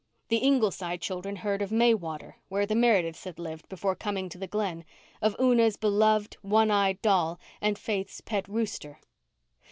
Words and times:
The 0.29 0.37
Ingleside 0.39 0.99
children 0.99 1.35
heard 1.35 1.61
of 1.61 1.69
Maywater, 1.71 2.33
where 2.49 2.65
the 2.65 2.73
Merediths 2.73 3.23
had 3.25 3.37
lived 3.37 3.69
before 3.69 3.93
coming 3.95 4.29
to 4.29 4.39
the 4.39 4.47
Glen, 4.47 4.83
of 5.21 5.35
Una's 5.39 5.77
beloved, 5.77 6.37
one 6.41 6.71
eyed 6.71 6.99
doll 7.03 7.39
and 7.61 7.77
Faith's 7.77 8.19
pet 8.19 8.47
rooster. 8.47 8.99